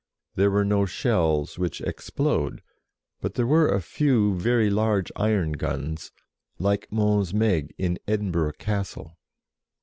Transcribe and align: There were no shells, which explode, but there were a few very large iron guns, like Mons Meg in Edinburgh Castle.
There 0.33 0.49
were 0.49 0.65
no 0.65 0.87
shells, 0.87 1.59
which 1.59 1.79
explode, 1.79 2.63
but 3.19 3.35
there 3.35 3.45
were 3.45 3.67
a 3.69 3.79
few 3.83 4.33
very 4.35 4.67
large 4.71 5.11
iron 5.15 5.51
guns, 5.51 6.11
like 6.57 6.91
Mons 6.91 7.35
Meg 7.35 7.75
in 7.77 7.99
Edinburgh 8.07 8.53
Castle. 8.53 9.15